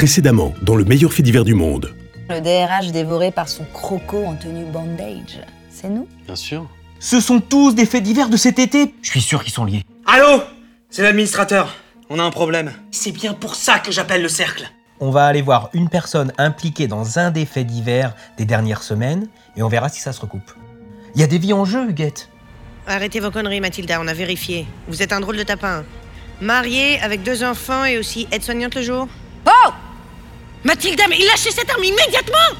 Précédemment, 0.00 0.54
dans 0.62 0.76
le 0.76 0.86
meilleur 0.86 1.12
fait 1.12 1.22
divers 1.22 1.44
du 1.44 1.52
monde. 1.52 1.94
Le 2.30 2.40
DRH 2.40 2.90
dévoré 2.90 3.30
par 3.30 3.50
son 3.50 3.66
croco 3.66 4.24
en 4.24 4.34
tenue 4.34 4.64
bandage. 4.64 5.38
C'est 5.68 5.90
nous? 5.90 6.08
Bien 6.24 6.36
sûr. 6.36 6.66
Ce 6.98 7.20
sont 7.20 7.38
tous 7.38 7.74
des 7.74 7.84
faits 7.84 8.02
divers 8.02 8.30
de 8.30 8.38
cet 8.38 8.58
été. 8.58 8.94
Je 9.02 9.10
suis 9.10 9.20
sûr 9.20 9.44
qu'ils 9.44 9.52
sont 9.52 9.66
liés. 9.66 9.84
Allô? 10.06 10.42
C'est 10.88 11.02
l'administrateur. 11.02 11.76
On 12.08 12.18
a 12.18 12.22
un 12.22 12.30
problème. 12.30 12.72
C'est 12.90 13.12
bien 13.12 13.34
pour 13.34 13.54
ça 13.54 13.78
que 13.78 13.92
j'appelle 13.92 14.22
le 14.22 14.30
cercle. 14.30 14.70
On 15.00 15.10
va 15.10 15.26
aller 15.26 15.42
voir 15.42 15.68
une 15.74 15.90
personne 15.90 16.32
impliquée 16.38 16.86
dans 16.86 17.18
un 17.18 17.30
des 17.30 17.44
faits 17.44 17.66
divers 17.66 18.14
des 18.38 18.46
dernières 18.46 18.82
semaines 18.82 19.28
et 19.58 19.62
on 19.62 19.68
verra 19.68 19.90
si 19.90 20.00
ça 20.00 20.14
se 20.14 20.22
recoupe. 20.22 20.50
Il 21.14 21.20
y 21.20 21.24
a 21.24 21.26
des 21.26 21.36
vies 21.36 21.52
en 21.52 21.66
jeu, 21.66 21.90
Huguette. 21.90 22.30
Arrêtez 22.86 23.20
vos 23.20 23.30
conneries, 23.30 23.60
Mathilda, 23.60 24.00
on 24.00 24.08
a 24.08 24.14
vérifié. 24.14 24.66
Vous 24.88 25.02
êtes 25.02 25.12
un 25.12 25.20
drôle 25.20 25.36
de 25.36 25.42
tapin. 25.42 25.84
Marié, 26.40 26.98
avec 27.02 27.22
deux 27.22 27.44
enfants 27.44 27.84
et 27.84 27.98
aussi 27.98 28.26
aide-soignante 28.32 28.76
le 28.76 28.82
jour? 28.82 29.06
Oh 29.44 29.70
Mathilda, 30.64 31.04
mais 31.08 31.18
lâchez 31.18 31.50
cette 31.50 31.70
arme 31.70 31.84
immédiatement 31.84 32.56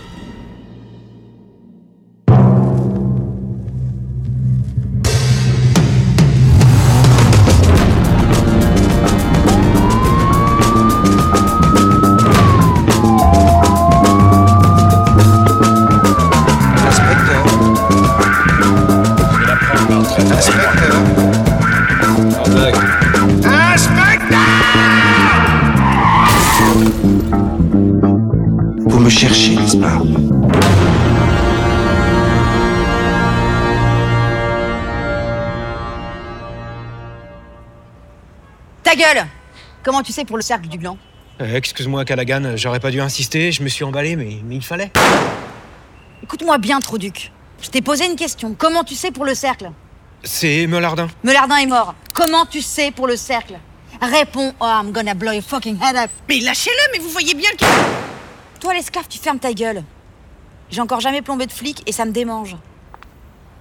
N'est-ce 29.22 29.76
pas 29.76 29.98
Ta 38.82 38.94
gueule 38.94 39.26
Comment 39.82 40.02
tu 40.02 40.12
sais 40.12 40.24
pour 40.24 40.36
le 40.36 40.42
cercle 40.42 40.68
du 40.68 40.78
gland? 40.78 40.96
Euh, 41.40 41.54
Excuse-moi, 41.56 42.04
Callaghan, 42.06 42.56
j'aurais 42.56 42.80
pas 42.80 42.90
dû 42.90 43.00
insister, 43.00 43.52
je 43.52 43.62
me 43.62 43.68
suis 43.68 43.84
emballé, 43.84 44.16
mais, 44.16 44.38
mais 44.44 44.56
il 44.56 44.64
fallait. 44.64 44.90
Écoute-moi 46.22 46.58
bien, 46.58 46.80
Troduc. 46.80 47.30
Je 47.60 47.68
t'ai 47.68 47.82
posé 47.82 48.06
une 48.06 48.16
question. 48.16 48.54
Comment 48.56 48.84
tu 48.84 48.94
sais 48.94 49.10
pour 49.10 49.26
le 49.26 49.34
cercle? 49.34 49.70
C'est 50.22 50.66
Melardin. 50.66 51.08
Melardin 51.24 51.56
est 51.58 51.66
mort. 51.66 51.94
Comment 52.14 52.46
tu 52.46 52.62
sais 52.62 52.90
pour 52.90 53.06
le 53.06 53.16
cercle? 53.16 53.58
Réponds, 54.00 54.54
oh, 54.60 54.64
I'm 54.64 54.92
gonna 54.92 55.12
blow 55.14 55.32
your 55.32 55.42
fucking 55.42 55.76
head 55.82 55.96
up. 55.96 56.10
Mais 56.28 56.40
lâchez-le, 56.40 56.92
mais 56.92 56.98
vous 57.04 57.10
voyez 57.10 57.34
bien 57.34 57.50
que... 57.50 57.64
Toi, 58.60 58.74
l'esclave, 58.74 59.06
tu 59.08 59.18
fermes 59.18 59.38
ta 59.38 59.52
gueule. 59.54 59.82
J'ai 60.70 60.82
encore 60.82 61.00
jamais 61.00 61.22
plombé 61.22 61.46
de 61.46 61.52
flic 61.52 61.82
et 61.86 61.92
ça 61.92 62.04
me 62.04 62.12
démange. 62.12 62.56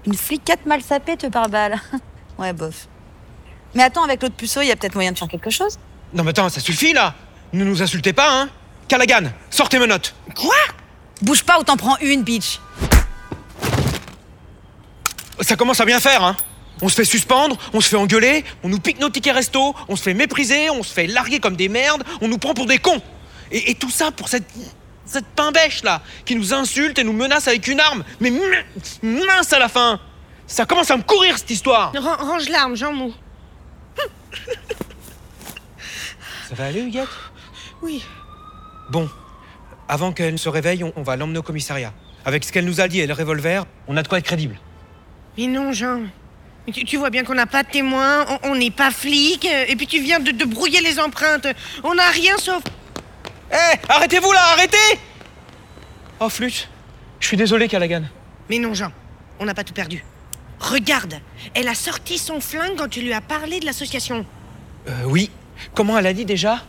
Une 0.05 0.13
flicette 0.13 0.65
mal 0.65 0.81
sapée 0.81 1.15
te 1.15 1.27
par 1.27 1.49
balle. 1.49 1.79
ouais, 2.37 2.51
bof. 2.53 2.87
Mais 3.73 3.83
attends, 3.83 4.03
avec 4.03 4.21
l'autre 4.21 4.35
puceau, 4.35 4.61
il 4.61 4.67
y 4.67 4.71
a 4.71 4.75
peut-être 4.75 4.95
moyen 4.95 5.13
de 5.13 5.17
faire 5.17 5.27
quelque 5.27 5.49
chose. 5.49 5.79
Non 6.13 6.23
mais 6.23 6.31
attends, 6.31 6.49
ça 6.49 6.59
suffit 6.59 6.91
là 6.91 7.13
Ne 7.53 7.63
nous 7.63 7.81
insultez 7.81 8.13
pas, 8.13 8.41
hein 8.41 8.49
Callaghan, 8.87 9.29
sortez 9.51 9.77
mes 9.77 9.85
notes 9.85 10.15
Quoi? 10.35 10.55
Bouge 11.21 11.43
pas 11.43 11.59
ou 11.59 11.63
t'en 11.63 11.77
prends 11.77 11.97
une, 11.97 12.23
bitch. 12.23 12.59
Ça 15.41 15.55
commence 15.55 15.79
à 15.79 15.85
bien 15.85 15.99
faire, 15.99 16.23
hein 16.23 16.35
On 16.81 16.89
se 16.89 16.95
fait 16.95 17.05
suspendre, 17.05 17.57
on 17.73 17.81
se 17.81 17.89
fait 17.89 17.95
engueuler, 17.95 18.43
on 18.63 18.69
nous 18.69 18.79
pique 18.79 18.99
nos 18.99 19.09
tickets 19.09 19.35
resto, 19.35 19.75
on 19.87 19.95
se 19.95 20.01
fait 20.01 20.15
mépriser, 20.15 20.69
on 20.71 20.81
se 20.81 20.91
fait 20.91 21.07
larguer 21.07 21.39
comme 21.39 21.55
des 21.55 21.69
merdes, 21.69 22.03
on 22.21 22.27
nous 22.27 22.39
prend 22.39 22.55
pour 22.55 22.65
des 22.65 22.79
cons 22.79 23.01
Et, 23.51 23.71
et 23.71 23.75
tout 23.75 23.91
ça 23.91 24.11
pour 24.11 24.27
cette... 24.27 24.47
cette 25.09 25.25
pimbèche 25.25 25.83
là, 25.83 26.01
qui 26.25 26.35
nous 26.35 26.53
insulte 26.53 26.97
et 26.99 27.03
nous 27.03 27.13
menace 27.13 27.47
avec 27.47 27.67
une 27.67 27.79
arme 27.79 28.03
Mais 28.19 28.29
min- 28.31 28.39
mince 29.03 29.51
à 29.53 29.59
la 29.59 29.67
fin 29.69 29.99
Ça 30.47 30.65
commence 30.65 30.89
à 30.91 30.97
me 30.97 31.03
courir 31.03 31.37
cette 31.37 31.49
histoire 31.51 31.91
Ran- 31.95 32.17
Range 32.17 32.47
l'arme, 32.49 32.75
Jean 32.75 32.93
Mou. 32.93 33.13
Ça 36.49 36.55
va 36.55 36.65
aller, 36.65 36.81
Huguette? 36.81 37.07
Oui. 37.81 38.03
Bon, 38.89 39.07
avant 39.87 40.11
qu'elle 40.11 40.33
ne 40.33 40.37
se 40.37 40.49
réveille, 40.49 40.83
on, 40.83 40.91
on 40.95 41.03
va 41.03 41.15
l'emmener 41.15 41.39
au 41.39 41.43
commissariat. 41.43 41.93
Avec 42.25 42.43
ce 42.43 42.51
qu'elle 42.51 42.65
nous 42.65 42.81
a 42.81 42.87
dit 42.87 42.99
et 42.99 43.07
le 43.07 43.13
revolver, 43.13 43.65
on 43.87 43.95
a 43.97 44.03
de 44.03 44.07
quoi 44.07 44.17
être 44.17 44.25
crédible. 44.25 44.57
Mais 45.37 45.47
non, 45.47 45.71
Jean. 45.71 46.01
Mais 46.67 46.73
Tu, 46.73 46.83
tu 46.85 46.97
vois 46.97 47.09
bien 47.09 47.23
qu'on 47.23 47.35
n'a 47.35 47.45
pas 47.45 47.63
de 47.63 47.69
témoins, 47.69 48.25
on- 48.43 48.55
n'est 48.55 48.71
pas 48.71 48.91
flic, 48.91 49.45
et 49.45 49.75
puis 49.75 49.87
tu 49.87 50.01
viens 50.01 50.19
de, 50.19 50.31
de 50.31 50.45
brouiller 50.45 50.81
les 50.81 50.99
empreintes. 50.99 51.47
On 51.83 51.93
n'a 51.93 52.09
rien 52.09 52.37
sauf... 52.37 52.61
Hé, 53.51 53.77
arrêtez-vous 53.87 54.31
là, 54.31 54.41
arrêtez 54.53 54.99
Oh, 56.19 56.29
flûte. 56.29 56.67
Je 57.19 57.27
suis 57.27 57.37
désolé, 57.37 57.67
Callaghan. 57.67 58.03
Mais 58.49 58.59
non, 58.59 58.73
Jean, 58.73 58.91
on 59.39 59.45
n'a 59.45 59.53
pas 59.53 59.63
tout 59.63 59.73
perdu. 59.73 60.03
Regarde, 60.59 61.15
elle 61.55 61.67
a 61.67 61.75
sorti 61.75 62.17
son 62.17 62.41
flingue 62.41 62.75
quand 62.77 62.89
tu 62.89 63.01
lui 63.01 63.13
as 63.13 63.21
parlé 63.21 63.59
de 63.59 63.65
l'association. 63.65 64.25
Euh, 64.87 65.03
oui. 65.05 65.31
Comment 65.73 65.97
elle 65.97 66.07
a 66.07 66.13
dit 66.13 66.25
déjà? 66.25 66.63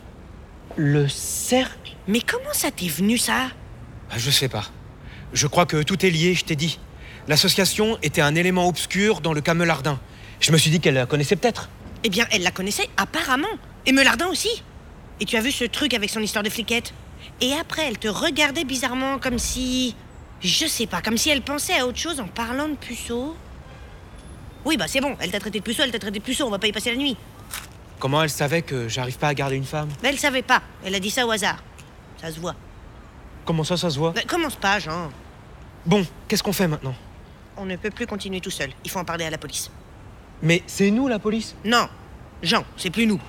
Le 0.77 1.09
cercle? 1.09 1.97
Mais 2.09 2.21
comment 2.21 2.53
ça 2.53 2.71
t'est 2.71 2.89
venu, 2.89 3.19
ça? 3.19 3.49
Ah, 4.11 4.19
Je 4.19 4.31
sais 4.31 4.49
pas. 4.49 4.65
Je 5.33 5.47
crois 5.47 5.67
que 5.67 5.83
tout 5.83 6.05
est 6.07 6.11
lié, 6.11 6.35
je 6.35 6.45
t'ai 6.45 6.57
dit. 6.57 6.79
L'association 7.29 7.99
était 8.03 8.21
un 8.21 8.35
élément 8.35 8.67
obscur 8.67 9.21
dans 9.21 9.33
le 9.33 9.41
cas 9.41 9.55
Melardin. 9.55 9.99
Je 10.41 10.53
me 10.53 10.57
suis 10.59 10.71
dit 10.71 10.81
qu'elle 10.81 10.95
la 10.95 11.07
connaissait 11.07 11.37
peut-être. 11.37 11.69
Eh 12.03 12.09
bien, 12.09 12.27
elle 12.31 12.43
la 12.43 12.51
connaissait 12.51 12.89
apparemment. 12.97 13.47
Et 13.87 13.93
Melardin 13.93 14.27
aussi. 14.29 14.63
Et 15.21 15.27
tu 15.27 15.37
as 15.37 15.41
vu 15.41 15.53
ce 15.53 15.65
truc 15.65 15.95
avec 15.95 16.11
son 16.11 16.21
histoire 16.21 16.43
de 16.43 16.51
fliquette? 16.51 16.95
Et 17.41 17.53
après, 17.53 17.87
elle 17.87 17.99
te 17.99 18.09
regardait 18.09 18.65
bizarrement 18.65 19.19
comme 19.19 19.39
si... 19.39 19.95
Je 20.41 20.67
sais 20.67 20.87
pas, 20.87 21.03
comme 21.03 21.19
si 21.19 21.29
elle 21.29 21.43
pensait 21.43 21.79
à 21.79 21.87
autre 21.87 21.99
chose 21.99 22.19
en 22.19 22.27
parlant 22.27 22.69
de 22.69 22.75
puceau. 22.75 23.37
Oui, 24.65 24.79
bah 24.79 24.87
c'est 24.89 25.03
bon, 25.03 25.15
elle 25.21 25.31
t'a 25.31 25.39
traité 25.39 25.59
de 25.59 25.65
puceau, 25.65 25.83
elle 25.83 25.91
t'a 25.91 25.99
traité 25.99 26.19
de 26.19 26.25
puceau, 26.25 26.47
on 26.47 26.51
va 26.51 26.59
pas 26.59 26.67
y 26.67 26.73
passer 26.73 26.91
la 26.91 26.97
nuit. 26.97 27.17
Comment 27.99 28.23
elle 28.23 28.31
savait 28.31 28.63
que 28.63 28.89
j'arrive 28.89 29.19
pas 29.19 29.29
à 29.29 29.35
garder 29.35 29.57
une 29.57 29.65
femme? 29.65 29.91
Mais 30.03 30.09
elle 30.09 30.19
savait 30.19 30.41
pas, 30.41 30.63
elle 30.83 30.95
a 30.95 31.01
dit 31.01 31.11
ça 31.11 31.27
au 31.27 31.31
hasard. 31.31 31.63
Ça 32.19 32.31
se 32.31 32.41
voit. 32.41 32.55
Comment 33.45 33.65
ça, 33.65 33.77
ça 33.77 33.91
se 33.91 33.99
voit? 33.99 34.13
Bah, 34.13 34.23
commence 34.27 34.57
pas, 34.57 34.79
Jean. 34.79 35.11
Bon, 35.85 36.07
qu'est-ce 36.27 36.43
qu'on 36.43 36.55
fait 36.55 36.69
maintenant? 36.69 36.95
On 37.59 37.67
ne 37.67 37.77
peut 37.77 37.91
plus 37.91 38.07
continuer 38.07 38.41
tout 38.41 38.51
seul, 38.51 38.71
il 38.83 38.91
faut 38.91 38.99
en 38.99 39.05
parler 39.05 39.27
à 39.27 39.31
la 39.31 39.39
police. 39.39 39.71
Mais 40.43 40.63
c'est 40.67 40.91
nous, 40.91 41.09
la 41.09 41.19
police? 41.19 41.55
Non, 41.67 41.87
Jean, 42.43 42.65
c'est 42.79 42.91
plus 42.91 43.07
nous. 43.07 43.21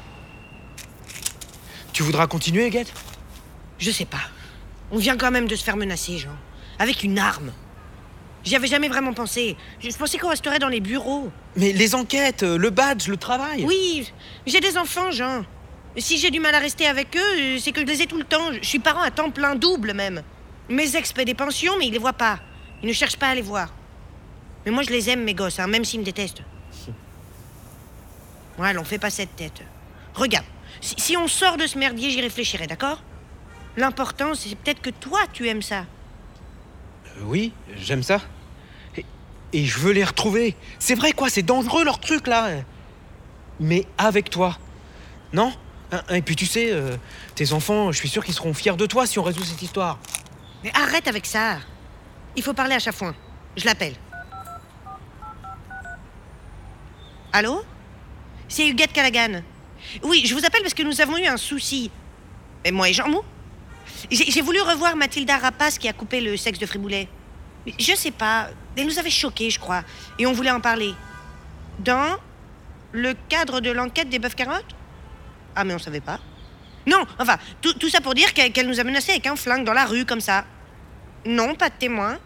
Tu 2.01 2.05
voudras 2.05 2.25
continuer, 2.25 2.65
Huguette 2.65 2.91
Je 3.77 3.91
sais 3.91 4.05
pas. 4.05 4.23
On 4.89 4.97
vient 4.97 5.17
quand 5.17 5.29
même 5.29 5.47
de 5.47 5.55
se 5.55 5.63
faire 5.63 5.77
menacer, 5.77 6.17
Jean. 6.17 6.35
Avec 6.79 7.03
une 7.03 7.19
arme. 7.19 7.51
J'y 8.43 8.55
avais 8.55 8.65
jamais 8.65 8.89
vraiment 8.89 9.13
pensé. 9.13 9.55
Je 9.79 9.95
pensais 9.95 10.17
qu'on 10.17 10.29
resterait 10.29 10.57
dans 10.57 10.67
les 10.67 10.79
bureaux. 10.79 11.31
Mais 11.55 11.73
les 11.73 11.93
enquêtes, 11.93 12.41
euh, 12.41 12.57
le 12.57 12.71
badge, 12.71 13.07
le 13.07 13.17
travail 13.17 13.65
Oui, 13.67 14.11
j'ai 14.47 14.59
des 14.59 14.79
enfants, 14.79 15.11
Jean. 15.11 15.45
Si 15.95 16.17
j'ai 16.17 16.31
du 16.31 16.39
mal 16.39 16.55
à 16.55 16.57
rester 16.57 16.87
avec 16.87 17.15
eux, 17.15 17.39
euh, 17.39 17.59
c'est 17.59 17.71
que 17.71 17.81
je 17.81 17.85
les 17.85 18.01
ai 18.01 18.07
tout 18.07 18.17
le 18.17 18.23
temps. 18.23 18.51
Je 18.51 18.67
suis 18.67 18.79
parent 18.79 19.03
à 19.03 19.11
temps 19.11 19.29
plein 19.29 19.53
double 19.53 19.93
même. 19.93 20.23
Mes 20.69 20.95
ex 20.95 21.13
paient 21.13 21.23
des 21.23 21.35
pensions, 21.35 21.73
mais 21.77 21.85
ils 21.85 21.93
les 21.93 21.99
voient 21.99 22.13
pas. 22.13 22.39
Ils 22.81 22.87
ne 22.87 22.93
cherchent 22.93 23.17
pas 23.17 23.27
à 23.27 23.35
les 23.35 23.43
voir. 23.43 23.71
Mais 24.65 24.71
moi, 24.71 24.81
je 24.81 24.89
les 24.89 25.07
aime, 25.11 25.23
mes 25.23 25.35
gosses, 25.35 25.59
hein, 25.59 25.67
même 25.67 25.85
s'ils 25.85 25.99
me 25.99 26.05
détestent. 26.05 26.41
Ouais, 28.57 28.75
on 28.77 28.83
fait 28.83 28.99
pas 28.99 29.11
cette 29.11 29.35
tête. 29.35 29.61
Regarde, 30.13 30.45
si, 30.79 30.95
si 30.97 31.17
on 31.17 31.27
sort 31.27 31.57
de 31.57 31.67
ce 31.67 31.77
merdier, 31.77 32.09
j'y 32.11 32.21
réfléchirai, 32.21 32.67
d'accord? 32.67 33.01
L'important, 33.77 34.33
c'est 34.33 34.55
peut-être 34.55 34.81
que 34.81 34.89
toi, 34.89 35.19
tu 35.31 35.47
aimes 35.47 35.61
ça. 35.61 35.85
Euh, 37.17 37.23
Oui, 37.23 37.53
j'aime 37.77 38.03
ça. 38.03 38.19
Et, 38.97 39.05
et 39.53 39.65
je 39.65 39.79
veux 39.79 39.91
les 39.93 40.03
retrouver. 40.03 40.55
C'est 40.79 40.95
vrai, 40.95 41.11
quoi, 41.13 41.29
c'est 41.29 41.41
dangereux 41.43 41.83
leur 41.83 41.99
truc, 41.99 42.27
là. 42.27 42.49
Mais 43.59 43.85
avec 43.97 44.29
toi. 44.29 44.57
Non? 45.33 45.53
Hein, 45.91 46.01
Et 46.09 46.21
puis 46.21 46.35
tu 46.35 46.45
sais, 46.45 46.71
euh, 46.71 46.95
tes 47.35 47.53
enfants, 47.53 47.91
je 47.91 47.97
suis 47.97 48.09
sûr 48.09 48.23
qu'ils 48.25 48.33
seront 48.33 48.53
fiers 48.53 48.75
de 48.75 48.85
toi 48.85 49.05
si 49.05 49.19
on 49.19 49.23
résout 49.23 49.43
cette 49.43 49.61
histoire. 49.61 49.99
Mais 50.63 50.71
arrête 50.75 51.07
avec 51.07 51.25
ça. 51.25 51.57
Il 52.35 52.43
faut 52.43 52.53
parler 52.53 52.75
à 52.75 52.79
Chafouin. 52.79 53.13
Je 53.57 53.65
l'appelle. 53.65 53.95
Allô? 57.33 57.63
C'est 58.47 58.67
Huguette 58.67 58.91
Callaghan. 58.93 59.41
Oui, 60.03 60.23
je 60.25 60.33
vous 60.33 60.45
appelle 60.45 60.61
parce 60.61 60.73
que 60.73 60.83
nous 60.83 61.01
avons 61.01 61.17
eu 61.17 61.25
un 61.25 61.37
souci. 61.37 61.91
Et 62.63 62.71
moi 62.71 62.89
et 62.89 62.93
Jean 62.93 63.09
Mou 63.09 63.21
J'ai 64.09 64.41
voulu 64.41 64.61
revoir 64.61 64.95
Mathilda 64.95 65.37
Rapace 65.37 65.77
qui 65.77 65.87
a 65.87 65.93
coupé 65.93 66.21
le 66.21 66.37
sexe 66.37 66.59
de 66.59 66.65
Friboulet. 66.65 67.07
Mais 67.65 67.73
Je 67.77 67.95
sais 67.95 68.11
pas. 68.11 68.49
Elle 68.75 68.85
nous 68.85 68.99
avait 68.99 69.09
choqués, 69.09 69.49
je 69.49 69.59
crois. 69.59 69.83
Et 70.17 70.25
on 70.25 70.33
voulait 70.33 70.51
en 70.51 70.61
parler. 70.61 70.93
Dans 71.79 72.17
le 72.91 73.13
cadre 73.29 73.61
de 73.61 73.71
l'enquête 73.71 74.09
des 74.09 74.19
bœufs 74.19 74.35
carottes? 74.35 74.75
Ah, 75.55 75.63
mais 75.63 75.73
on 75.73 75.79
savait 75.79 76.01
pas. 76.01 76.19
Non, 76.85 77.05
enfin, 77.19 77.37
tout, 77.61 77.89
ça 77.89 78.01
pour 78.01 78.15
dire 78.15 78.33
qu'elle 78.33 78.67
nous 78.67 78.79
a 78.79 78.83
menacés 78.83 79.11
avec 79.11 79.27
un 79.27 79.35
flingue 79.35 79.63
dans 79.63 79.73
la 79.73 79.85
rue, 79.85 80.05
comme 80.05 80.21
ça. 80.21 80.45
Non, 81.25 81.53
pas 81.55 81.69
de 81.69 81.75
témoin. 81.75 82.17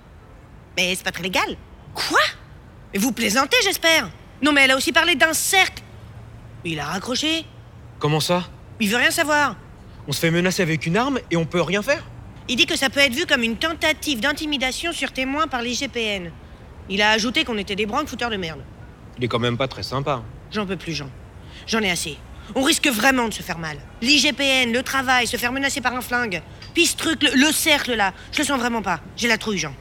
Mais 0.78 0.96
c'est 0.96 1.04
pas 1.04 1.12
très 1.12 1.24
légal. 1.24 1.58
Quoi? 1.94 2.22
Mais 2.94 3.00
vous 3.00 3.12
plaisantez, 3.12 3.58
j'espère 3.64 4.10
Non, 4.42 4.54
mais 4.54 4.62
elle 4.64 4.72
a 4.72 4.78
aussi 4.78 4.92
parlé 4.92 5.16
d'un 5.16 5.34
cercle. 5.34 5.84
Il 6.66 6.80
a 6.80 6.86
raccroché. 6.86 7.46
Comment 8.00 8.20
ça? 8.20 8.44
Il 8.80 8.90
veut 8.90 8.98
rien 8.98 9.12
savoir. 9.12 9.56
On 10.08 10.12
se 10.12 10.20
fait 10.20 10.32
menacer 10.32 10.64
avec 10.64 10.86
une 10.86 10.98
arme 10.98 11.20
et 11.30 11.38
on 11.38 11.46
peut 11.46 11.62
rien 11.62 11.82
faire? 11.82 12.04
Il 12.48 12.56
dit 12.56 12.66
que 12.66 12.76
ça 12.76 12.90
peut 12.90 13.00
être 13.00 13.14
vu 13.14 13.26
comme 13.26 13.44
une 13.44 13.56
tentative 13.56 14.20
d'intimidation 14.20 14.92
sur 14.92 15.12
témoin 15.12 15.48
par 15.48 15.62
l'IGPN. 15.62 16.32
Il 16.90 17.02
a 17.02 17.12
ajouté 17.12 17.44
qu'on 17.44 17.58
était 17.58 17.76
des 17.76 17.86
branques 17.86 18.08
fouteurs 18.08 18.30
de 18.30 18.38
merde. 18.38 18.62
Il 19.18 19.24
est 19.24 19.28
quand 19.28 19.40
même 19.40 19.58
pas 19.58 19.68
très 19.68 19.84
sympa. 19.84 20.24
J'en 20.52 20.66
peux 20.66 20.76
plus, 20.76 20.94
Jean. 20.94 21.10
J'en 21.68 21.82
ai 21.82 21.90
assez. 21.90 22.18
On 22.54 22.62
risque 22.62 22.88
vraiment 22.88 23.28
de 23.28 23.34
se 23.34 23.42
faire 23.42 23.58
mal. 23.58 23.78
L'IGPN, 24.02 24.72
le 24.72 24.82
travail, 24.84 25.26
se 25.26 25.38
faire 25.38 25.52
menacer 25.52 25.82
par 25.82 25.96
un 25.96 26.02
flingue. 26.02 26.42
Puis 26.74 26.88
ce 26.88 26.98
truc, 26.98 27.24
le, 27.24 27.30
le 27.34 27.52
cercle 27.52 27.96
là, 27.96 28.14
je 28.32 28.40
le 28.40 28.44
sens 28.44 28.60
vraiment 28.60 28.82
pas. 28.82 29.00
J'ai 29.16 29.28
la 29.28 29.38
trouille, 29.38 29.58
Jean. 29.58 29.74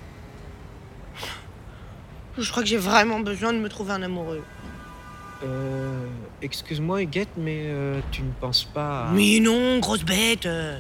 Je 2.39 2.51
crois 2.51 2.63
que 2.63 2.69
j'ai 2.69 2.79
vraiment 2.79 3.21
besoin 3.21 3.53
de 3.53 3.59
me 3.59 3.69
trouver 3.69 3.93
un 3.93 4.03
amoureux. 4.03 4.43
Euh. 5.43 6.07
Excuse-moi, 6.43 7.03
Huguette, 7.03 7.31
mais 7.37 7.65
euh, 7.65 8.01
tu 8.11 8.23
ne 8.23 8.31
penses 8.33 8.65
pas 8.65 9.09
à. 9.09 9.11
Mais 9.13 9.41
non, 9.41 9.79
grosse 9.79 10.05
bête. 10.05 10.47
euh. 10.47 10.79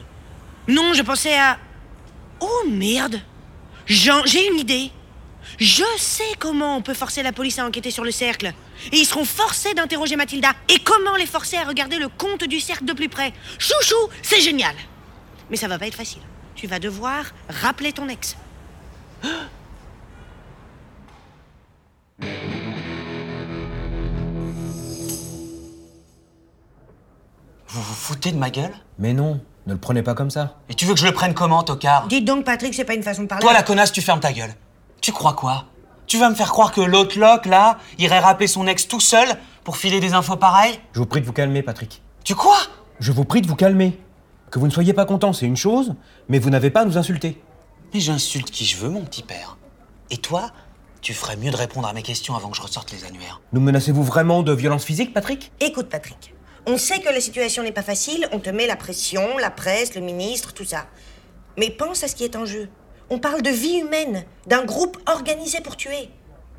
Non, 0.69 0.95
je 0.95 1.03
pensais 1.03 1.37
à. 1.39 1.59
Oh 2.41 2.63
merde 2.71 3.21
j'ai 3.87 4.49
une 4.49 4.59
idée. 4.59 4.91
Je 5.59 5.85
sais 5.99 6.35
comment 6.39 6.77
on 6.77 6.83
peut 6.83 6.95
forcer 6.95 7.23
la 7.23 7.33
police 7.33 7.59
à 7.59 7.67
enquêter 7.67 7.91
sur 7.91 8.03
le 8.03 8.11
cercle. 8.11 8.53
Et 8.93 8.97
ils 8.97 9.05
seront 9.05 9.25
forcés 9.25 9.75
d'interroger 9.75 10.17
Mathilda. 10.17 10.53
Et 10.69 10.79
comment 10.79 11.17
les 11.17 11.27
forcer 11.27 11.57
à 11.57 11.65
regarder 11.65 11.99
le 11.99 12.09
compte 12.09 12.45
du 12.45 12.61
cercle 12.61 12.85
de 12.87 12.93
plus 12.93 13.09
près. 13.09 13.33
Chouchou, 13.59 14.09
c'est 14.23 14.41
génial. 14.41 14.75
Mais 15.51 15.57
ça 15.57 15.69
va 15.69 15.79
pas 15.79 15.87
être 15.87 15.95
facile. 15.95 16.23
Tu 16.55 16.67
vas 16.67 16.79
devoir 16.79 17.27
rappeler 17.49 17.93
ton 17.93 18.09
ex. 18.09 18.37
Vous 27.75 27.83
vous 27.83 27.95
foutez 27.95 28.31
de 28.31 28.37
ma 28.37 28.51
gueule? 28.51 28.73
Mais 29.01 29.13
non, 29.15 29.41
ne 29.67 29.73
le 29.73 29.81
prenez 29.81 30.05
pas 30.05 30.15
comme 30.15 30.31
ça. 30.31 30.59
Et 30.69 30.75
tu 30.75 30.85
veux 30.85 30.95
que 30.95 31.01
je 31.01 31.07
le 31.07 31.13
prenne 31.13 31.35
comment, 31.35 31.65
tocard? 31.65 32.07
Dites 32.07 32.25
donc, 32.25 32.45
Patrick, 32.45 32.73
c'est 32.73 32.85
pas 32.85 32.95
une 32.95 33.03
façon 33.03 33.23
de 33.23 33.27
parler. 33.27 33.43
Toi, 33.43 33.53
la 33.53 33.65
connasse, 33.65 33.91
tu 33.91 34.01
fermes 34.01 34.21
ta 34.21 34.33
gueule. 34.33 34.55
Tu 35.01 35.11
crois 35.11 35.33
quoi? 35.33 35.65
Tu 36.07 36.17
vas 36.17 36.31
me 36.31 36.37
faire 36.37 36.53
croire 36.53 36.71
que 36.71 36.81
l'autre 36.81 37.19
loc, 37.19 37.47
là, 37.47 37.79
irait 37.99 38.21
rappeler 38.21 38.47
son 38.47 38.69
ex 38.69 38.87
tout 38.87 39.01
seul 39.01 39.27
pour 39.65 39.77
filer 39.77 39.99
des 39.99 40.15
infos 40.15 40.37
pareilles? 40.37 40.79
Je 40.93 41.01
vous 41.01 41.07
prie 41.07 41.21
de 41.21 41.27
vous 41.27 41.33
calmer, 41.33 41.63
Patrick. 41.65 42.01
Tu 42.23 42.37
crois? 42.37 42.61
Je 43.01 43.11
vous 43.11 43.25
prie 43.25 43.43
de 43.43 43.49
vous 43.49 43.57
calmer. 43.57 43.99
Que 44.53 44.61
vous 44.61 44.69
ne 44.69 44.73
soyez 44.73 44.93
pas 44.93 45.05
content, 45.05 45.33
c'est 45.33 45.47
une 45.47 45.57
chose, 45.57 45.97
mais 46.29 46.39
vous 46.39 46.51
n'avez 46.51 46.71
pas 46.71 46.83
à 46.83 46.85
nous 46.85 46.97
insulter. 46.97 47.43
Mais 47.93 47.99
j'insulte 47.99 48.53
qui 48.53 48.67
je 48.67 48.77
veux, 48.77 48.89
mon 48.89 49.01
petit 49.01 49.25
père. 49.25 49.57
Et 50.13 50.19
toi, 50.19 50.53
tu 51.01 51.13
ferais 51.13 51.37
mieux 51.37 51.51
de 51.51 51.57
répondre 51.57 51.89
à 51.89 51.93
mes 51.93 52.03
questions 52.03 52.37
avant 52.37 52.51
que 52.51 52.57
je 52.57 52.63
ressorte 52.63 52.93
les 52.93 53.05
annuaires. 53.05 53.41
Nous 53.53 53.61
menacez-vous 53.61 54.05
vraiment 54.05 54.45
de 54.45 54.53
violence 54.53 54.85
physique, 54.85 55.13
Patrick? 55.13 55.51
Écoute, 55.59 55.89
Patrick. 55.89 56.34
On 56.67 56.79
sait 56.79 57.01
que 57.01 57.11
la 57.11 57.21
situation 57.21 57.63
n'est 57.63 57.73
pas 57.73 57.83
facile, 57.83 58.27
on 58.33 58.41
te 58.41 58.49
met 58.49 58.67
la 58.67 58.77
pression, 58.77 59.37
la 59.37 59.51
presse, 59.51 59.95
le 59.95 60.01
ministre, 60.01 60.55
tout 60.55 60.65
ça. 60.65 60.87
Mais 61.59 61.69
pense 61.71 62.03
à 62.03 62.09
ce 62.09 62.17
qui 62.17 62.25
est 62.25 62.37
en 62.37 62.47
jeu. 62.47 62.71
On 63.11 63.19
parle 63.19 63.43
de 63.43 63.51
vie 63.51 63.81
humaine, 63.81 64.25
d'un 64.47 64.65
groupe 64.65 64.97
organisé 65.07 65.61
pour 65.61 65.77
tuer. 65.77 66.09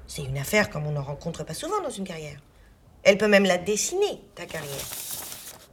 C'est 0.07 0.21
une 0.21 0.37
affaire 0.37 0.69
comme 0.69 0.85
on 0.85 0.91
n'en 0.91 1.01
rencontre 1.01 1.43
pas 1.43 1.55
souvent 1.55 1.81
dans 1.81 1.89
une 1.89 2.03
carrière. 2.03 2.37
Elle 3.01 3.17
peut 3.17 3.27
même 3.27 3.45
la 3.45 3.57
dessiner, 3.57 4.21
ta 4.35 4.45
carrière. 4.45 4.85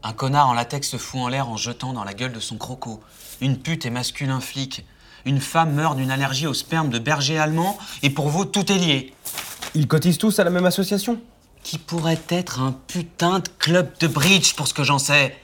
Un 0.02 0.14
connard 0.14 0.48
en 0.48 0.54
latex 0.54 0.88
se 0.88 0.96
fout 0.96 1.20
en 1.20 1.28
l'air 1.28 1.48
en 1.50 1.58
jetant 1.58 1.92
dans 1.92 2.04
la 2.04 2.14
gueule 2.14 2.32
de 2.32 2.40
son 2.40 2.56
croco. 2.56 3.00
Une 3.42 3.58
pute 3.58 3.84
émascule 3.84 4.30
un 4.30 4.40
flic. 4.40 4.86
Une 5.26 5.40
femme 5.40 5.74
meurt 5.74 5.96
d'une 5.96 6.10
allergie 6.10 6.46
au 6.46 6.54
sperme 6.54 6.88
de 6.88 6.98
berger 6.98 7.38
allemand, 7.38 7.78
et 8.02 8.10
pour 8.10 8.28
vous, 8.28 8.46
tout 8.46 8.72
est 8.72 8.78
lié. 8.78 9.12
Ils 9.74 9.86
cotisent 9.86 10.18
tous 10.18 10.38
à 10.38 10.44
la 10.44 10.50
même 10.50 10.66
association? 10.66 11.20
Qui 11.62 11.78
pourrait 11.78 12.20
être 12.28 12.60
un 12.60 12.72
putain 12.72 13.38
de 13.38 13.48
club 13.58 13.96
de 13.98 14.06
bridge 14.06 14.54
pour 14.54 14.66
ce 14.66 14.74
que 14.74 14.84
j'en 14.84 14.98
sais 14.98 15.36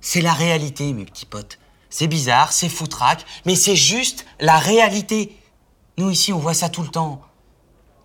C'est 0.00 0.20
la 0.20 0.32
réalité, 0.32 0.92
mes 0.92 1.04
petits 1.04 1.26
potes. 1.26 1.58
C'est 1.90 2.06
bizarre, 2.06 2.52
c'est 2.52 2.68
foutraque, 2.68 3.24
mais 3.44 3.54
c'est 3.54 3.76
juste 3.76 4.24
la 4.38 4.58
réalité. 4.58 5.36
Nous, 5.98 6.10
ici, 6.10 6.32
on 6.32 6.38
voit 6.38 6.54
ça 6.54 6.68
tout 6.68 6.82
le 6.82 6.88
temps. 6.88 7.20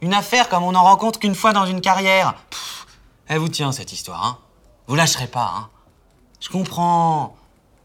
Une 0.01 0.13
affaire 0.13 0.49
comme 0.49 0.63
on 0.63 0.73
n'en 0.73 0.83
rencontre 0.83 1.19
qu'une 1.19 1.35
fois 1.35 1.53
dans 1.53 1.65
une 1.65 1.81
carrière. 1.81 2.35
Pff, 2.49 2.87
elle 3.27 3.39
vous 3.39 3.49
tient, 3.49 3.71
cette 3.71 3.93
histoire, 3.93 4.23
hein 4.23 4.39
Vous 4.87 4.95
lâcherez 4.95 5.27
pas, 5.27 5.53
hein 5.55 5.69
Je 6.39 6.49
comprends. 6.49 7.35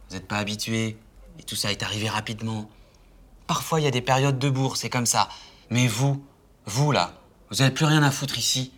Vous 0.09 0.17
n'êtes 0.17 0.29
pas 0.29 0.39
habitués. 0.39 0.99
Et 1.39 1.43
tout 1.43 1.57
ça 1.57 1.71
est 1.71 1.83
arrivé 1.83 2.09
rapidement. 2.09 2.69
Parfois, 3.47 3.81
il 3.81 3.85
y 3.85 3.87
a 3.87 3.91
des 3.91 4.03
périodes 4.03 4.39
de 4.39 4.51
bourre, 4.51 4.77
c'est 4.77 4.91
comme 4.91 5.07
ça. 5.07 5.29
Mais 5.71 5.87
vous, 5.87 6.23
vous 6.67 6.93
là, 6.93 7.15
vous 7.51 7.57
n'avez 7.57 7.73
plus 7.73 7.85
rien 7.87 8.03
à 8.03 8.11
foutre 8.11 8.39
ici. 8.39 8.73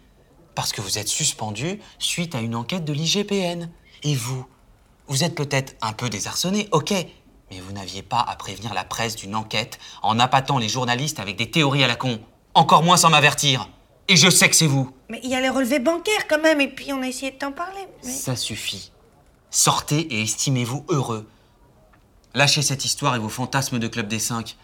Parce 0.55 0.73
que 0.73 0.81
vous 0.81 0.99
êtes 0.99 1.09
suspendu 1.09 1.81
suite 1.99 2.35
à 2.35 2.41
une 2.41 2.55
enquête 2.55 2.85
de 2.85 2.93
l'IGPN. 2.93 3.69
Et 4.03 4.15
vous, 4.15 4.45
vous 5.07 5.25
êtes 5.25 5.35
peut-être 5.35 5.75
un 5.81 5.93
peu 5.93 6.11
désarçonné, 6.11 6.69
ok. 6.73 6.93
Mais 7.51 7.61
vous 7.61 7.73
n'aviez 7.73 8.03
pas 8.03 8.21
à 8.21 8.37
prévenir 8.37 8.75
la 8.75 8.85
presse 8.85 9.17
d'une 9.17 9.35
enquête 9.35 9.79
en 10.03 10.19
appâtant 10.19 10.59
les 10.59 10.69
journalistes 10.69 11.21
avec 11.21 11.37
des 11.37 11.51
théories 11.51 11.85
à 11.85 11.89
la 11.89 11.97
con. 11.97 12.21
Encore 12.55 12.83
moins 12.83 12.97
sans 12.97 13.11
m'avertir. 13.11 13.69
Et 14.09 14.17
je 14.17 14.29
sais 14.29 14.49
que 14.51 14.57
c'est 14.57 14.67
vous. 14.67 14.93
Mais 15.09 15.21
il 15.23 15.31
y 15.31 15.35
a 15.35 15.41
les 15.41 15.49
relevés 15.49 15.79
bancaires 15.79 16.27
quand 16.29 16.41
même, 16.41 16.61
et 16.61 16.69
puis 16.69 16.93
on 16.93 17.03
a 17.03 17.07
essayé 17.07 17.31
de 17.31 17.37
t'en 17.39 17.53
parler. 17.53 17.87
mais- 18.05 18.11
Ça 18.11 18.37
suffit. 18.37 18.91
Sortez 19.51 20.01
et 20.01 20.23
estimez-vous 20.23 20.85
heureux. 20.89 21.29
Lâchez 22.35 22.63
cette 22.63 22.85
histoire 22.85 23.15
et 23.15 23.19
vos 23.19 23.29
fantasmes 23.29 23.79
de 23.79 23.89
Club 23.89 24.09
des 24.09 24.19
Cinq. 24.19 24.57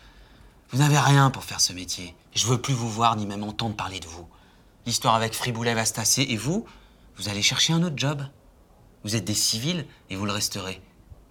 Vous 0.70 0.78
n'avez 0.78 0.98
rien 0.98 1.30
pour 1.30 1.44
faire 1.44 1.60
ce 1.60 1.72
métier. 1.72 2.14
Je 2.34 2.46
veux 2.46 2.60
plus 2.60 2.74
vous 2.74 2.88
voir 2.90 3.16
ni 3.16 3.26
même 3.26 3.44
entendre 3.44 3.76
parler 3.76 4.00
de 4.00 4.06
vous. 4.06 4.26
L'histoire 4.88 5.14
avec 5.14 5.34
Friboulet 5.34 5.74
va 5.74 5.84
se 5.84 5.92
tasser 5.92 6.26
et 6.30 6.36
vous, 6.38 6.64
vous 7.18 7.28
allez 7.28 7.42
chercher 7.42 7.74
un 7.74 7.82
autre 7.82 7.98
job. 7.98 8.22
Vous 9.04 9.16
êtes 9.16 9.24
des 9.26 9.34
civils 9.34 9.84
et 10.08 10.16
vous 10.16 10.24
le 10.24 10.32
resterez. 10.32 10.80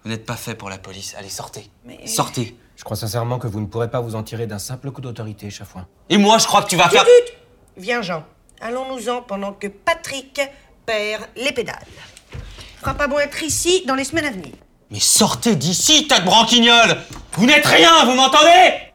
Vous 0.04 0.10
n'êtes 0.10 0.24
pas 0.24 0.36
fait 0.36 0.54
pour 0.54 0.70
la 0.70 0.78
police. 0.78 1.16
Allez, 1.18 1.28
sortez. 1.28 1.68
Sortez. 2.06 2.56
Je 2.76 2.84
crois 2.84 2.96
sincèrement 2.96 3.40
que 3.40 3.48
vous 3.48 3.58
ne 3.58 3.66
pourrez 3.66 3.90
pas 3.90 3.98
vous 3.98 4.14
en 4.14 4.22
tirer 4.22 4.46
d'un 4.46 4.60
simple 4.60 4.92
coup 4.92 5.00
d'autorité, 5.00 5.50
Chafouin. 5.50 5.88
Et 6.08 6.18
moi, 6.18 6.38
je 6.38 6.46
crois 6.46 6.62
que 6.62 6.68
tu 6.68 6.76
vas 6.76 6.88
faire... 6.88 7.02
Tut, 7.02 7.32
tut. 7.32 7.38
Viens, 7.78 8.00
Jean. 8.00 8.24
Allons-nous-en 8.60 9.22
pendant 9.22 9.52
que 9.52 9.66
Patrick 9.66 10.40
perd 10.86 11.26
les 11.34 11.50
pédales. 11.50 11.84
Fera 12.76 12.94
pas 12.94 13.08
bon 13.08 13.18
être 13.18 13.42
ici 13.42 13.84
dans 13.88 13.96
les 13.96 14.04
semaines 14.04 14.26
à 14.26 14.30
venir. 14.30 14.54
Mais 14.92 15.00
sortez 15.00 15.56
d'ici, 15.56 16.06
tas 16.06 16.20
de 16.20 16.26
branquignoles 16.26 16.96
Vous 17.32 17.44
n'êtes 17.44 17.66
rien, 17.66 18.04
vous 18.04 18.14
m'entendez 18.14 18.88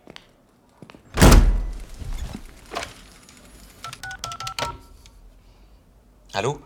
Allô 6.35 6.59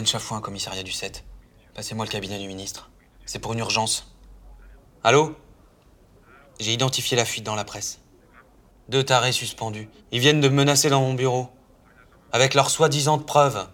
Capitaine 0.00 0.18
Chafouin, 0.18 0.40
commissariat 0.40 0.82
du 0.82 0.92
7. 0.92 1.24
Passez-moi 1.74 2.06
le 2.06 2.10
cabinet 2.10 2.38
du 2.38 2.48
ministre. 2.48 2.88
C'est 3.26 3.38
pour 3.38 3.52
une 3.52 3.58
urgence. 3.58 4.16
Allô? 5.04 5.36
J'ai 6.58 6.72
identifié 6.72 7.18
la 7.18 7.26
fuite 7.26 7.44
dans 7.44 7.54
la 7.54 7.64
presse. 7.64 7.98
Deux 8.88 9.04
tarés 9.04 9.32
suspendus. 9.32 9.90
Ils 10.10 10.20
viennent 10.20 10.40
de 10.40 10.48
me 10.48 10.54
menacer 10.54 10.88
dans 10.88 11.02
mon 11.02 11.12
bureau. 11.12 11.50
Avec 12.32 12.54
leurs 12.54 12.70
soi-disant 12.70 13.18
preuves. 13.18 13.68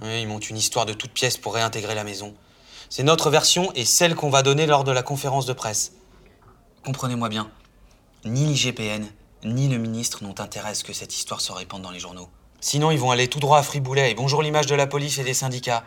Oui, 0.00 0.22
ils 0.22 0.26
montent 0.26 0.48
une 0.48 0.56
histoire 0.56 0.86
de 0.86 0.94
toute 0.94 1.12
pièce 1.12 1.36
pour 1.36 1.52
réintégrer 1.52 1.94
la 1.94 2.04
maison. 2.04 2.34
C'est 2.88 3.02
notre 3.02 3.28
version 3.28 3.70
et 3.74 3.84
celle 3.84 4.14
qu'on 4.14 4.30
va 4.30 4.42
donner 4.42 4.64
lors 4.64 4.82
de 4.82 4.92
la 4.92 5.02
conférence 5.02 5.44
de 5.44 5.52
presse. 5.52 5.92
Comprenez-moi 6.86 7.28
bien, 7.28 7.50
ni 8.24 8.46
l'IGPN, 8.46 9.04
ni 9.44 9.68
le 9.68 9.76
ministre 9.76 10.24
n'ont 10.24 10.40
intérêt 10.40 10.70
à 10.70 10.74
ce 10.74 10.84
que 10.84 10.94
cette 10.94 11.14
histoire 11.14 11.42
se 11.42 11.52
répande 11.52 11.82
dans 11.82 11.90
les 11.90 12.00
journaux. 12.00 12.30
Sinon, 12.62 12.92
ils 12.92 12.98
vont 12.98 13.10
aller 13.10 13.26
tout 13.26 13.40
droit 13.40 13.58
à 13.58 13.62
Friboulet 13.64 14.12
et 14.12 14.14
bonjour 14.14 14.40
l'image 14.40 14.66
de 14.66 14.76
la 14.76 14.86
police 14.86 15.18
et 15.18 15.24
des 15.24 15.34
syndicats. 15.34 15.82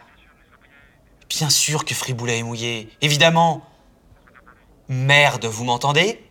Bien 1.29 1.49
sûr 1.49 1.85
que 1.85 1.95
Friboulet 1.95 2.39
est 2.39 2.43
mouillé, 2.43 2.89
évidemment. 2.99 3.65
Merde, 4.89 5.45
vous 5.45 5.63
m'entendez? 5.63 6.21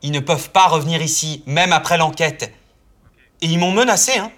Ils 0.00 0.12
ne 0.12 0.20
peuvent 0.20 0.50
pas 0.50 0.66
revenir 0.66 1.02
ici, 1.02 1.42
même 1.44 1.74
après 1.74 1.98
l'enquête. 1.98 2.50
Et 3.42 3.48
ils 3.48 3.58
m'ont 3.58 3.70
menacé, 3.70 4.16
hein 4.16 4.32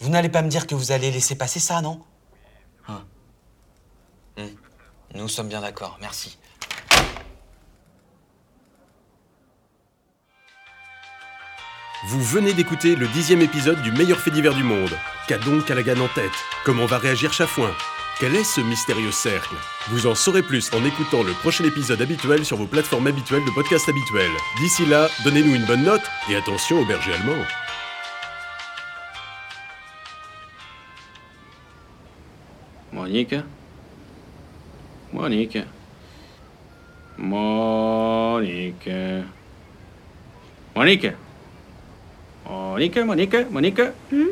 Vous 0.00 0.08
n'allez 0.08 0.30
pas 0.30 0.40
me 0.40 0.48
dire 0.48 0.66
que 0.66 0.74
vous 0.74 0.92
allez 0.92 1.10
laisser 1.10 1.34
passer 1.34 1.60
ça, 1.60 1.82
non? 1.82 2.02
Hein. 2.88 3.04
Hmm. 4.38 4.46
Nous 5.14 5.28
sommes 5.28 5.48
bien 5.48 5.60
d'accord, 5.60 5.98
merci. 6.00 6.38
Vous 12.04 12.20
venez 12.20 12.52
d'écouter 12.52 12.96
le 12.96 13.06
dixième 13.06 13.42
épisode 13.42 13.80
du 13.82 13.92
meilleur 13.92 14.18
fait 14.18 14.32
divers 14.32 14.54
du 14.54 14.64
monde. 14.64 14.90
Qu'a 15.28 15.38
donc 15.38 15.66
Callaghan 15.66 16.00
en 16.00 16.08
tête? 16.08 16.32
Comment 16.64 16.84
va 16.84 16.98
réagir 16.98 17.32
Chafouin? 17.32 17.72
Quel 18.18 18.34
est 18.34 18.42
ce 18.42 18.60
mystérieux 18.60 19.12
cercle? 19.12 19.54
Vous 19.88 20.08
en 20.08 20.16
saurez 20.16 20.42
plus 20.42 20.68
en 20.74 20.84
écoutant 20.84 21.22
le 21.22 21.30
prochain 21.32 21.62
épisode 21.62 22.02
habituel 22.02 22.44
sur 22.44 22.56
vos 22.56 22.66
plateformes 22.66 23.06
habituelles 23.06 23.44
de 23.44 23.52
podcast 23.52 23.88
habituelles. 23.88 24.32
D'ici 24.58 24.84
là, 24.84 25.08
donnez-nous 25.22 25.54
une 25.54 25.64
bonne 25.64 25.84
note 25.84 26.02
et 26.28 26.34
attention 26.34 26.80
au 26.80 26.84
berger 26.84 27.12
allemand. 27.12 27.44
Monique. 32.92 33.36
Monique. 35.12 35.58
Monique 37.16 38.90
Monique, 42.82 43.04
Monique, 43.04 43.46
Monique. 43.48 43.92
¿Mm? 44.10 44.28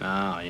Ah, 0.00 0.40